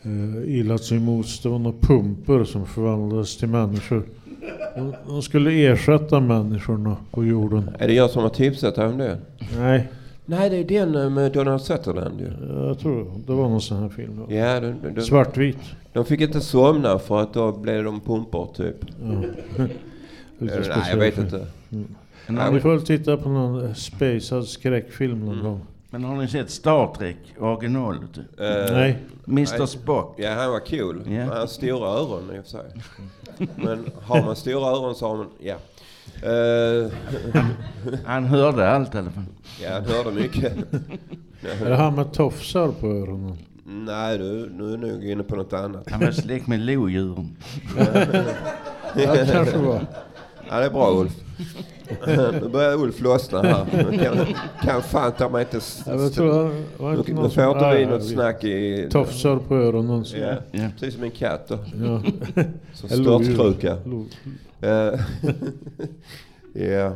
[0.07, 1.41] uh, illa till mots.
[1.43, 4.03] Det var några pumper som förvandlades till människor.
[4.77, 7.71] De, de skulle ersätta människorna på jorden.
[7.79, 9.19] Är det jag som har tipsat om det?
[9.59, 9.89] Nej,
[10.31, 12.31] Nej, det är den eh, med Donald Sutherland ju.
[12.67, 14.21] jag tror det var någon sån här film.
[14.29, 14.61] Ja.
[14.61, 15.59] De, de, de, Svartvit.
[15.93, 18.77] de fick inte somna för att då blev de pumpor typ.
[19.03, 19.65] Ja.
[20.39, 21.47] Lite Nej, jag vet inte.
[22.27, 25.45] En Ja, vi får väl titta på någon spacad skräckfilm någon Mm.
[25.45, 25.61] gång.
[25.91, 28.19] Men har ni sett Star Trek originalet?
[28.19, 28.99] Eh, Nej.
[29.29, 29.67] Mr.
[29.67, 30.15] Spock.
[30.19, 31.03] Ja, han var cool.
[31.09, 31.21] Ja.
[31.21, 32.71] Han har stora öron i och för sig.
[33.57, 35.55] Men har man stora öron så har man, ja.
[36.23, 36.93] Eh,
[38.05, 39.25] Han hörde allt i alla fall.
[39.63, 40.53] ja, han hörde mycket.
[41.63, 43.37] Är det han med tofsar på öronen?
[43.65, 45.91] Nej du, nu är du nog inne på något annat.
[45.91, 47.37] Han var släkt med lodjuren.
[48.97, 49.87] Ja, det kanske var.
[50.49, 51.13] Ja, det är bra Ulf.
[52.43, 53.67] Nu börjar Ulf lossna här.
[53.91, 54.17] Nu Kan,
[54.63, 55.61] kan fan ta mig inte...
[55.87, 58.89] Jag tror Nu får inte vi något snack i...
[58.91, 60.05] Tofsar på öronen.
[60.05, 60.17] Så.
[60.17, 60.69] Ja, Ja.
[60.79, 61.59] precis som en katt då.
[61.85, 62.03] Ja.
[62.73, 63.77] Som störtkruka.
[64.61, 65.01] Eh,
[66.53, 66.93] Ja.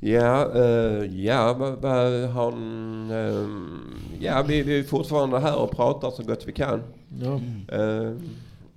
[0.00, 3.78] Ja, eh, ja, vad, vad har n- ehm,
[4.20, 6.82] Ja, vi, vi är fortfarande här och pratar så gott vi kan.
[7.20, 7.34] Ja.
[7.78, 8.12] Eh,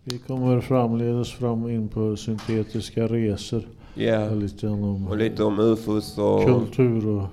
[0.04, 3.68] Vi kommer framledes fram in på syntetiska resor.
[3.96, 6.46] Ja, Och lite om och lite om ufos och...
[6.46, 7.28] kultur och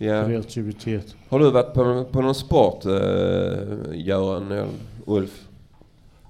[0.00, 0.24] Ja.
[0.26, 1.14] kreativitet.
[1.28, 2.92] Har du varit på, på någon sport, uh,
[3.94, 4.66] Göran eller
[5.06, 5.44] Ulf?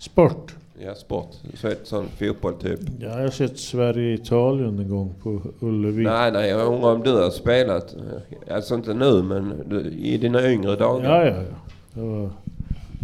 [0.00, 0.54] Sport.
[0.84, 1.30] Ja, sport.
[1.54, 2.80] Så ett sån fotboll typ.
[3.00, 6.04] Ja, jag har sett Sverige-Italien en gång på Ullevi.
[6.04, 7.94] Nej, nej, jag undrar om du har spelat.
[8.48, 11.10] eh, Alltså inte nu, men du, i dina yngre dagar.
[11.10, 11.54] Ja, ja, ja.
[11.94, 12.30] Det var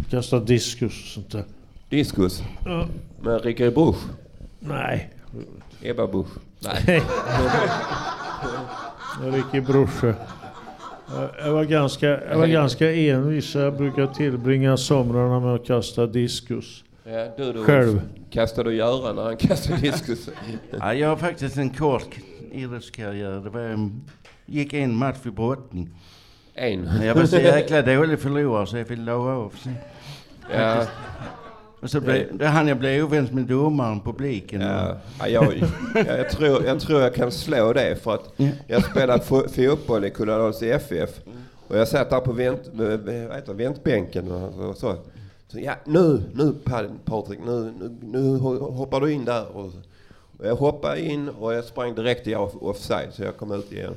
[0.09, 1.43] kasta diskus och sånt där.
[1.89, 2.43] Diskus.
[2.65, 2.85] Ja.
[3.21, 3.97] Med Rickard Busch.
[4.59, 5.09] Nej.
[5.81, 6.27] Ebba Busch.
[6.65, 7.01] Nej.
[9.23, 10.13] Ricky Brorse.
[11.15, 13.55] Jag- Jag var ganska, jag var ganska envis.
[13.55, 16.83] Jag brukar tillbringa somrarna med att kasta diskus.
[17.03, 17.63] Ja, du då.
[17.63, 18.01] Själv.
[18.29, 20.29] Kastade du Göran när han kastade diskus?
[20.79, 22.15] Ja, jag har faktiskt en kort
[22.51, 23.31] idrottskarriär.
[23.43, 24.01] Det var, en-
[24.45, 25.89] gick en match i brottning.
[26.53, 26.89] En.
[27.03, 29.53] Jag var så jäkla dålig förlorare så jag fick lova av.
[30.53, 30.85] Ja.
[31.85, 34.61] Och så blev, då hann jag bli ovän med domaren, publiken.
[34.61, 35.53] Ja, ja, jag,
[35.95, 38.33] jag, jag, tror, jag tror jag kan slå det för att
[38.67, 41.09] jag spelade fo- fotboll i Kulladals FF
[41.67, 44.95] och jag satt där på vänt, heter, det, väntbänken och, så.
[45.47, 45.59] så.
[45.59, 49.57] Ja, nu, nu Pa- Patrik, nu, nu, nu ho- hoppar du in där.
[49.57, 49.71] Och,
[50.43, 53.93] jag hoppade in och jag sprang direkt i off- offside så jag kom ut igen.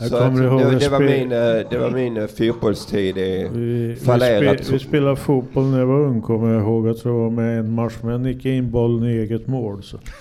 [0.00, 1.38] Jag kommer ihåg det, att det, var min, eh,
[1.70, 4.64] det var min eh, fotbollstid i Vi, vi, fallerat.
[4.64, 6.88] spe, vi spelade fotboll när jag var ung kommer jag ihåg.
[6.88, 9.82] Jag tror jag var med en match men jag nickade in bollen i eget mål.
[9.82, 9.96] Så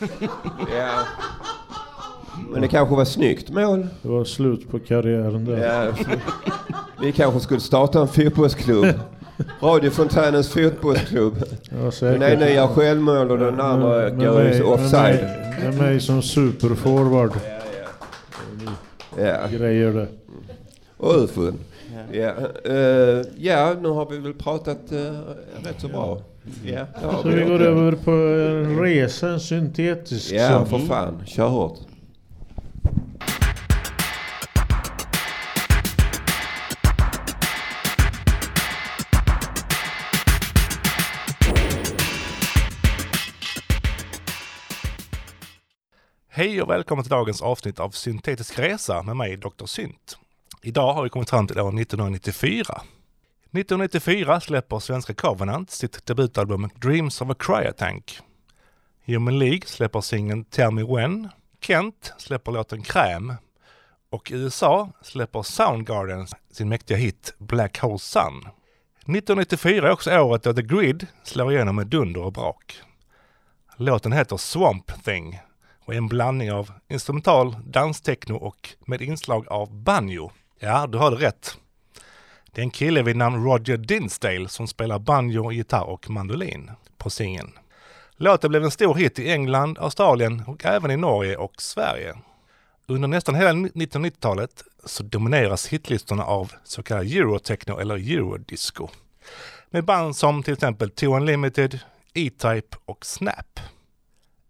[0.77, 0.89] Ja.
[2.51, 3.87] Men det kanske var snyggt mål.
[4.01, 5.57] det var slut på karriären där.
[5.57, 5.91] Ja,
[7.01, 8.85] vi kanske skulle starta en fotbollsklubb.
[9.61, 11.43] Radiofontänens fotbollsklubb.
[11.69, 15.19] Ja, Den ena gör självmål och den andra går offside.
[15.63, 17.31] Med mig som superforward.
[19.19, 19.47] Ja.
[19.51, 20.07] Grejer det.
[20.97, 21.59] Och ufon.
[22.11, 22.33] Ja.
[22.65, 24.97] eh, ja, nu har vi väl pratat uh,
[25.63, 26.21] rätt så bra.
[26.65, 26.85] Ja,
[27.21, 31.21] Så vi går över på en resa, en syntetisk Ja, för fan.
[31.25, 31.79] Kör hårt.
[46.39, 49.65] Hej och välkommen till dagens avsnitt av Syntetisk resa med mig Dr.
[49.65, 50.17] Synt.
[50.61, 52.81] Idag har vi kommit fram till år 1994.
[53.51, 58.19] 1994 släpper svenska Covenant sitt debutalbum Dreams of a Cryotank.
[59.05, 61.29] Human League släpper singeln Tell Me When.
[61.61, 63.33] Kent släpper låten Kräm.
[64.09, 68.37] Och i USA släpper Soundgarden sin mäktiga hit Black Hole Sun.
[68.37, 72.81] 1994 är också året då The Grid slår igenom med dunder och brak.
[73.77, 75.39] Låten heter Swamp Thing
[75.89, 80.31] och är en blandning av instrumental, danstechno och med inslag av banjo.
[80.59, 81.57] Ja, du hörde rätt.
[82.51, 87.09] Det är en kille vid namn Roger Dinsdale som spelar banjo, gitarr och mandolin på
[87.09, 87.51] singeln.
[88.15, 92.15] Låten blev en stor hit i England, Australien och även i Norge och Sverige.
[92.87, 98.87] Under nästan hela 1990-talet så domineras hitlistorna av så kallad eurotechno eller eurodisco.
[99.69, 101.79] Med band som till exempel Two Unlimited,
[102.13, 103.59] E-Type och Snap.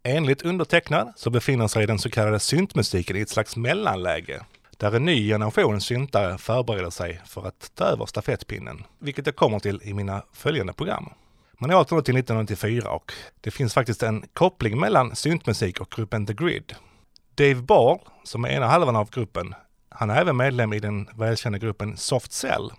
[0.04, 4.46] Enligt undertecknad så befinner sig den så kallade syntmusiken i ett slags mellanläge
[4.78, 9.60] där en ny generation syntare förbereder sig för att ta över stafettpinnen, vilket jag kommer
[9.60, 11.10] till i mina följande program.
[11.58, 16.26] Man åter alltså till 1994 och det finns faktiskt en koppling mellan syntmusik och gruppen
[16.26, 16.76] The Grid.
[17.36, 19.56] Dave Ball, som är ena halvan av gruppen,
[19.90, 22.72] han är även medlem i den välkända gruppen Soft Cell.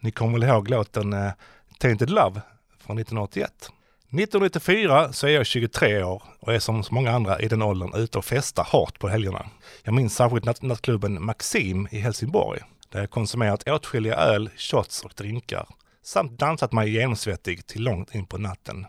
[0.00, 1.32] Ni kommer väl ihåg låten eh,
[1.78, 2.40] Tainted Love
[2.78, 3.70] från 1981?
[4.14, 7.94] 1994 så är jag 23 år och är som så många andra i den åldern
[7.94, 9.46] ute och festar hårt på helgerna.
[9.82, 15.12] Jag minns särskilt natt- nattklubben Maxim i Helsingborg, där jag konsumerat åtskilliga öl, shots och
[15.16, 15.66] drinkar,
[16.02, 18.86] samt dansat mig genomsvettig till långt in på natten.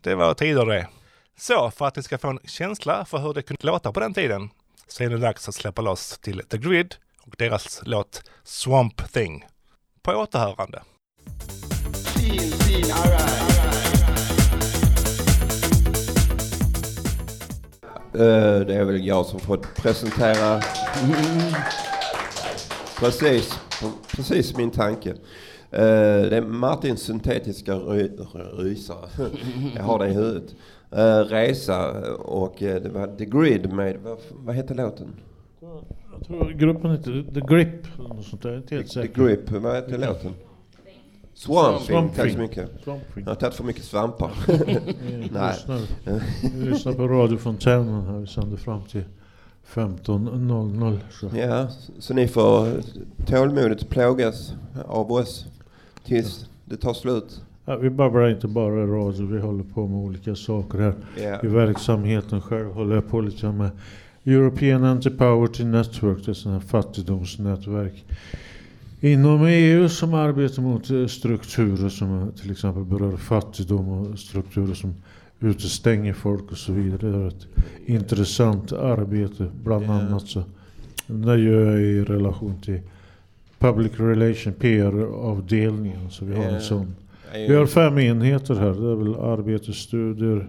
[0.00, 0.88] Det var tider det.
[1.38, 4.14] Så för att ni ska få en känsla för hur det kunde låta på den
[4.14, 4.50] tiden
[4.88, 9.44] så är det dags att släppa loss till The Grid och deras låt Swamp Thing.
[10.02, 10.82] På återhörande.
[12.88, 13.51] Eh,
[18.12, 20.60] Det är väl jag som fått presentera
[23.00, 23.58] precis,
[24.16, 25.10] precis min tanke.
[25.10, 25.16] Eh,
[26.30, 28.08] Det är Martins syntetiska ry,
[28.58, 29.08] rysare.
[29.76, 30.54] Jag har det i huvudet.
[30.90, 35.08] Eh, Resa och eh, det var The Grid med, vad, vad heter låten?
[36.12, 37.98] Jag tror gruppen heter The Grip.
[37.98, 38.60] något sånt där.
[38.60, 39.24] The säker.
[39.24, 40.34] Grip, vad heter låten?
[41.46, 42.70] Swamp Swamp tack så mycket.
[42.84, 43.24] Swamp Thing.
[43.24, 44.30] Jag har tagit för mycket svampar.
[45.32, 45.56] Nej.
[46.54, 48.18] vi lyssnar på Radio Fontänen här.
[48.18, 49.04] Vi sänder fram till
[49.74, 50.98] 15.00.
[51.10, 51.30] Så.
[51.36, 52.68] Ja, så ni får
[53.26, 54.54] tålmodigt plågas
[54.86, 55.46] av oss
[56.04, 57.40] tills det tar slut.
[57.64, 61.38] Ja, vi babblar inte bara radio, vi håller på med olika saker här Ja.
[61.42, 62.40] i verksamheten.
[62.40, 63.70] Själv håller jag på lite med
[64.24, 68.04] European Anti-Poverty Network, det är sånt här fattigdomsnätverk
[69.04, 74.74] inom EU som arbetar mot eh, strukturer som eh, till exempel berör fattigdom och strukturer
[74.74, 74.94] som
[75.40, 77.10] utestänger folk och så vidare.
[77.10, 77.46] Det är ett
[77.86, 79.92] intressant arbete bland Ja.
[79.92, 80.26] annat.
[80.26, 80.42] Så.
[81.08, 81.36] Gör
[81.70, 82.80] jag i relation till
[83.58, 86.10] Public Relation, PR-avdelningen.
[86.10, 86.50] Så vi har Ja.
[86.50, 86.94] en sån.
[87.32, 88.70] Vi har fem enheter här.
[88.72, 90.48] Det är väl arbete, studier,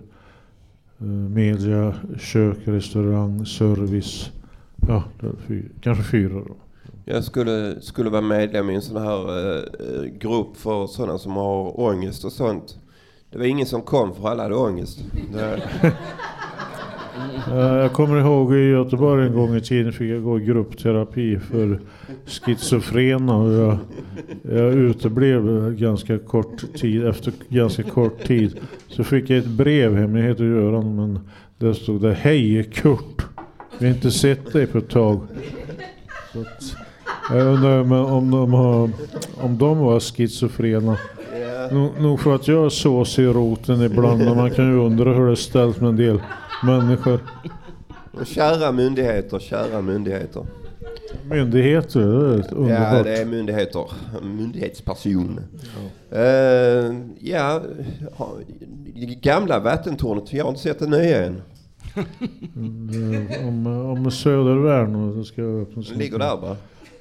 [1.00, 4.32] eh, media, kök, restaurang, service.
[4.88, 5.04] Ja,
[5.48, 6.56] fyra, kanske fyra då.
[7.06, 11.80] Jag skulle, skulle vara medlem i en sån här eh, grupp för sådana som har
[11.80, 12.78] ångest och sånt.
[13.32, 15.00] Det var ingen som kom för alla hade ångest.
[17.50, 21.82] Jag kommer ihåg i Göteborg en gång i tiden fick jag gå i gruppterapi för
[22.26, 23.78] schizofrena och jag,
[24.42, 27.08] jag uteblev ganska kort tid.
[27.08, 30.16] Efter ganska kort tid så fick jag ett brev hem.
[30.16, 31.20] Jag heter Göran men
[31.58, 33.26] där stod det Hej Kurt!
[33.80, 35.20] Vi har inte sett dig på ett tag.
[37.30, 38.90] Jag undrar om, om, de har,
[39.42, 40.98] om de var schizofrena.
[41.72, 45.26] Nog, nog för att jag såsig i roten ibland men man kan ju undra hur
[45.26, 46.22] det är ställt med en del
[46.64, 47.20] människor.
[48.12, 50.46] och kära myndigheter, kära myndigheter.
[51.30, 52.96] Myndigheter, det är underbart.
[52.98, 53.86] Ja, det är myndigheter.
[54.24, 55.40] Myndighetsperson.
[57.20, 57.62] Ja,
[58.16, 58.34] ha-
[58.96, 61.42] det gamla vattentornet, jag har inte sett det nya än.
[61.96, 66.58] Eh, Om, om Södervärn och ska jag öppna Det ligger där bara.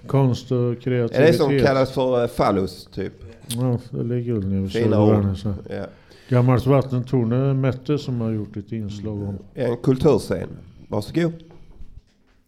[0.07, 1.27] Konst och Är kreativitet.
[1.33, 3.13] det som kallas för fallus, typ?
[3.47, 5.31] Ja, det ligger väl nere vid Fina Södervärn.
[5.31, 5.37] ord.
[5.39, 5.55] Så.
[5.71, 5.85] Ja.
[6.29, 9.39] Gammalt vattentorn, är Mette som har gjort ett inslag om.
[9.55, 10.49] En kulturscen.
[10.89, 11.33] Varsågod.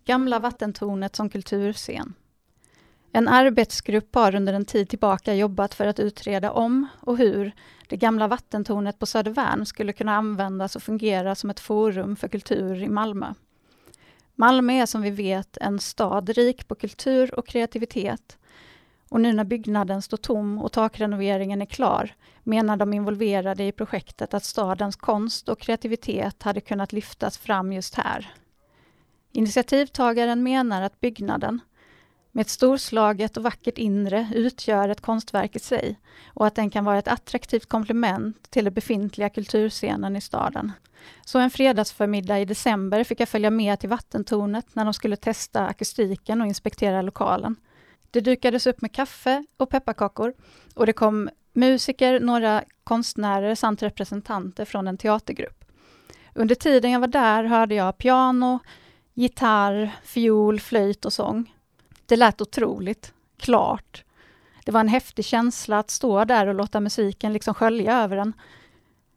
[0.06, 2.12] Gamla vattentornet som kulturscen.
[3.16, 7.52] En arbetsgrupp har under en tid tillbaka jobbat för att utreda om och hur
[7.88, 12.82] det gamla vattentornet på Södervärn skulle kunna användas och fungera som ett forum för kultur
[12.82, 13.34] i Malmö.
[14.34, 18.38] Malmö är som vi vet en stad rik på kultur och kreativitet.
[19.08, 24.34] Och nu när byggnaden står tom och takrenoveringen är klar menar de involverade i projektet
[24.34, 28.34] att stadens konst och kreativitet hade kunnat lyftas fram just här.
[29.32, 31.60] Initiativtagaren menar att byggnaden,
[32.34, 36.84] med ett storslaget och vackert inre, utgör ett konstverk i sig och att den kan
[36.84, 40.72] vara ett attraktivt komplement till den befintliga kulturscenen i staden.
[41.24, 45.66] Så en fredagsförmiddag i december fick jag följa med till vattentornet när de skulle testa
[45.66, 47.56] akustiken och inspektera lokalen.
[48.10, 50.34] Det dukades upp med kaffe och pepparkakor
[50.74, 55.64] och det kom musiker, några konstnärer samt representanter från en teatergrupp.
[56.34, 58.58] Under tiden jag var där hörde jag piano,
[59.14, 61.53] gitarr, fiol, flöjt och sång.
[62.06, 64.04] Det lät otroligt, klart.
[64.64, 68.32] Det var en häftig känsla att stå där och låta musiken liksom skölja över en.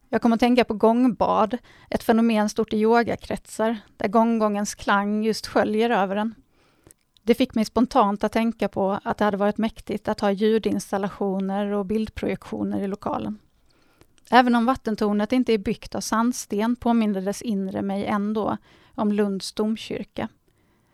[0.10, 1.58] Jag kom att tänka på gångbad,
[1.90, 6.36] ett fenomen stort i yogakretsar, där gånggångens klang just sköljer över en.
[7.24, 11.72] Det fick mig spontant att tänka på att det hade varit mäktigt att ha ljudinstallationer
[11.72, 13.40] och bildprojektioner i lokalen.
[14.32, 18.58] Även om vattentornet inte är byggt av sandsten påminner dess inre mig ändå
[18.96, 20.30] om Lunds domkyrka.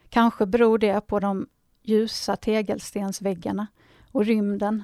[0.10, 1.48] Kanske beror det på de
[1.84, 3.68] ljusa tegelstensväggarna
[4.12, 4.84] och rymden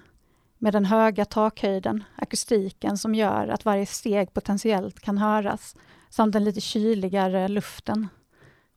[0.57, 5.75] med den höga takhöjden, akustiken som gör att varje steg potentiellt kan höras,
[6.09, 8.07] samt den lite kyligare luften.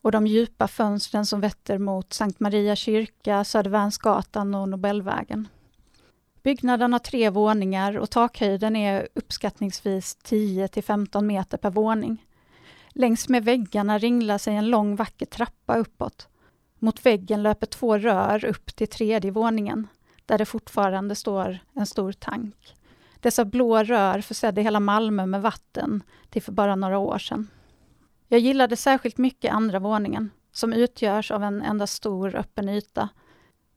[0.03, 5.49] Och de djupa fönstren som vetter mot Sankt Maria kyrka, Södervärnsgatan och Nobelvägen.
[6.43, 12.27] Byggnaden har tre våningar och takhöjden är uppskattningsvis 10 till 15 meter per våning.
[12.89, 16.29] Längs med väggarna ringlar sig en lång vacker trappa uppåt.
[16.85, 19.89] Mot väggen löper två rör upp till tredje våningen,
[20.26, 22.76] där det fortfarande står en stor tank.
[23.20, 27.49] Dessa blå rör försedde hela Malmö med vatten till för bara några år sedan.
[28.28, 33.09] Jag gillade särskilt mycket andra våningen, som utgörs av en enda stor öppen yta.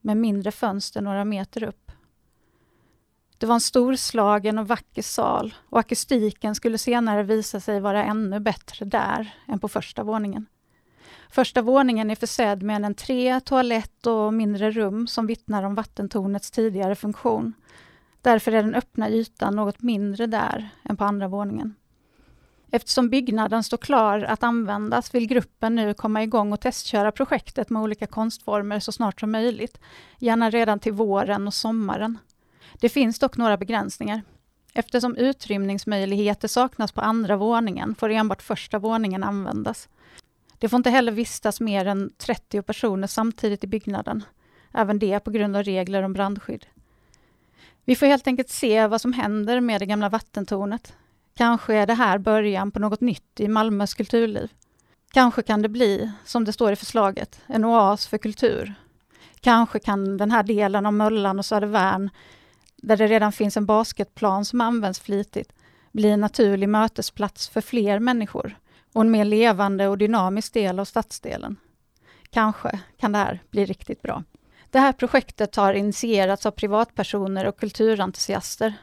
[0.02, 1.92] med mindre fönster några meter upp.
[3.38, 8.40] Det var en storslagen och vacker sal och akustiken skulle senare visa sig vara ännu
[8.40, 10.46] bättre där än på första våningen.
[11.30, 16.52] Första våningen är försedd med en entré, toalett och mindre rum som vittnar om vattentornets
[16.52, 17.54] tidigare funktion.
[18.22, 21.76] Därför är den öppna ytan något mindre där än på andra våningen.
[22.72, 27.82] Eftersom byggnaden står klar att användas vill gruppen nu komma igång och testköra projektet med
[27.82, 29.80] olika konstformer så snart som möjligt,
[30.20, 32.18] gärna redan till våren och sommaren.
[32.80, 34.22] Det finns dock några begränsningar.
[34.74, 39.90] Eftersom utrymningsmöjligheter saknas på andra våningen får enbart första våningen användas.
[40.66, 44.24] Det får inte heller vistas mer än 30 personer samtidigt i byggnaden.
[44.74, 46.66] Även det på grund av regler om brandskydd.
[47.84, 50.94] Vi får helt enkelt se vad som händer med det gamla vattentornet.
[51.36, 54.52] Kanske är det här början på något nytt i Malmös kulturliv.
[55.12, 58.74] Kanske kan det bli, som det står i förslaget, en oas för kultur.
[59.40, 62.10] Kanske kan den här delen av Möllan och Södervärn,
[62.76, 65.54] där det redan finns en basketplan som används flitigt,
[65.92, 68.56] bli en naturlig mötesplats för fler människor
[68.96, 71.56] och en mer levande och dynamisk del av stadsdelen.
[72.30, 74.24] Kanske kan det här bli riktigt bra.
[74.70, 78.74] Det här projektet har initierats av privatpersoner och kulturentusiaster.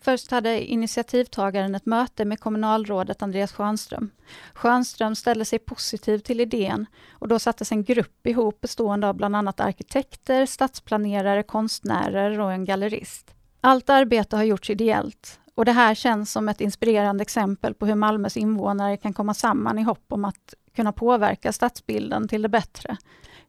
[0.00, 4.10] Först hade initiativtagaren ett möte med kommunalrådet Andreas Schönström.
[4.54, 9.36] Schönström ställde sig positiv till idén och då sattes en grupp ihop bestående av bland
[9.36, 13.34] annat arkitekter, stadsplanerare, konstnärer och en gallerist.
[13.60, 17.94] Allt arbete har gjorts ideellt och det här känns som ett inspirerande exempel på hur
[17.94, 22.96] Malmös invånare kan komma samman i hopp om att kunna påverka stadsbilden till det bättre.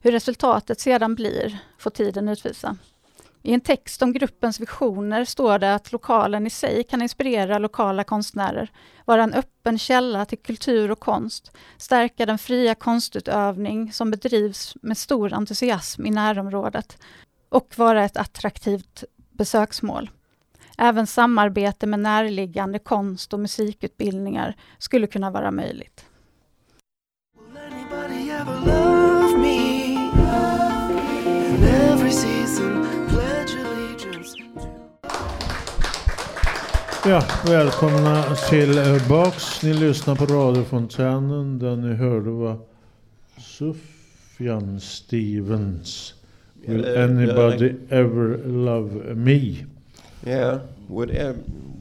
[0.00, 2.76] Hur resultatet sedan blir får tiden utvisa.
[3.42, 8.04] I en text om gruppens visioner står det att lokalen i sig kan inspirera lokala
[8.04, 8.70] konstnärer,
[9.04, 14.98] vara en öppen källa till kultur och konst, stärka den fria konstutövning som bedrivs med
[14.98, 16.98] stor entusiasm i närområdet
[17.48, 20.10] och vara ett attraktivt besöksmål.
[20.80, 26.04] Även samarbete med närliggande konst och musikutbildningar skulle kunna vara möjligt.
[37.04, 39.62] Ja, välkomna tillbaks.
[39.62, 41.58] Ni lyssnar på radiofontänen.
[41.58, 42.58] Den ni hörde var
[43.38, 46.14] Sufjan Stevens.
[46.66, 49.56] Will anybody ever love me?
[50.28, 50.58] Yeah,
[50.88, 51.36] would ev-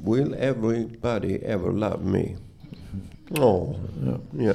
[0.05, 2.25] will everybody ever love me?
[3.39, 3.75] Åh,
[4.05, 4.17] Ja.
[4.39, 4.53] ja.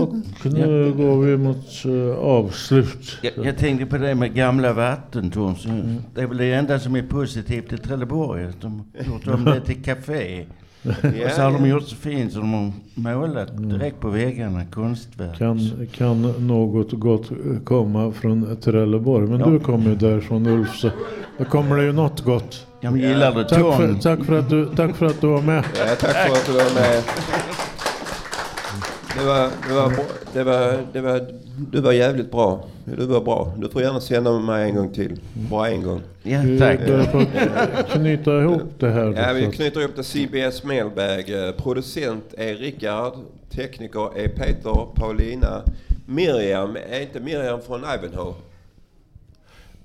[0.00, 3.18] Och nu går vi mot eh, avslut.
[3.22, 5.56] Jag, jag tänkte på det med gamla vattentorn.
[5.56, 5.68] Så
[6.14, 8.44] Det är väl det enda som är positivt i Trelleborg.
[8.44, 10.44] Att de har gjort om det till café.
[11.26, 15.38] Och så har de gjort så fint så de har målat direkt på väggarna konstverk.
[15.38, 17.30] Kan, kan något gott
[17.64, 19.28] komma från Trelleborg?
[19.28, 20.90] Men du kommer ju därifrån Ulf, så
[21.38, 22.65] då kommer det ju något gott.
[22.80, 25.64] Jag gillar det Tack för, tack, för att du, tack för att du var med.
[25.78, 27.02] Ja, tack för att du var med.
[29.18, 29.92] Det var, det var,
[30.32, 31.26] det var, det var,
[31.72, 32.64] du var jävligt bra.
[32.84, 33.52] Du var bra.
[33.56, 35.20] Du får gärna sända med mig en gång till.
[35.50, 36.02] Bara en gång.
[36.22, 36.78] Ja, tack.
[37.12, 37.18] på
[37.78, 39.14] att knyta ihop det här.
[39.16, 41.30] Ja, vi knyter upp det CBS Mailbag.
[41.30, 43.12] Eh, Producent är Rickard.
[43.50, 45.62] Tekniker är Peter, Paulina.
[46.06, 48.34] Miriam, är inte Miriam från Ivanhoe?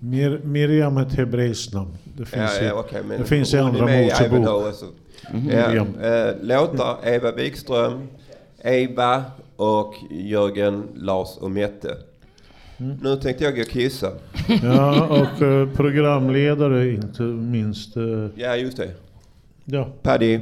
[0.03, 1.91] Mir, Miriam är ett hebreiskt namn.
[2.17, 4.21] Det finns, Ja, i, ja, men det finns i Andra Mosebok.
[4.39, 4.85] Ivanhoe, så-
[5.31, 5.87] Ja, Miriam.
[6.01, 8.07] eh, låtar Eva Wikström,
[8.63, 9.23] Eva
[9.55, 11.97] och Jörgen, Lars och Mette.
[12.77, 12.97] Mm.
[13.01, 14.11] Nu tänkte jag gå och kissa.
[14.63, 17.97] Ja, och eh, programledare inte minst.
[17.97, 18.03] eh,
[18.35, 18.89] Ja, just det.
[19.65, 20.39] ja, Paddy,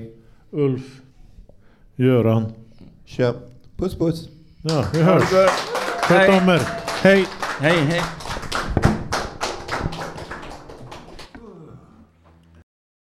[0.52, 1.02] Ulf,
[1.96, 2.46] Göran.
[3.06, 3.34] kör.
[3.78, 4.30] Puss puss.
[4.62, 5.24] Ja, vi hörs.
[6.04, 6.62] Sköt om er.
[7.04, 7.26] Hej!
[7.60, 8.02] Hej, hej.